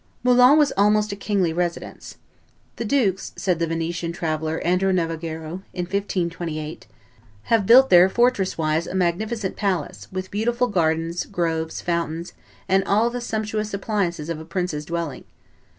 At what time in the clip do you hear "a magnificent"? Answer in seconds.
8.87-9.55